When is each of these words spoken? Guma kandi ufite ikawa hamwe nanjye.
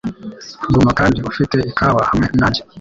Guma 0.73 0.91
kandi 0.99 1.19
ufite 1.31 1.57
ikawa 1.69 2.01
hamwe 2.09 2.27
nanjye. 2.39 2.61